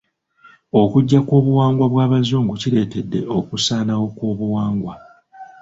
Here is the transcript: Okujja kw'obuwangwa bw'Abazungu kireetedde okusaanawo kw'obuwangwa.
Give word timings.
Okujja 0.81 1.19
kw'obuwangwa 1.27 1.85
bw'Abazungu 1.93 2.53
kireetedde 2.61 3.19
okusaanawo 3.37 4.05
kw'obuwangwa. 4.15 4.93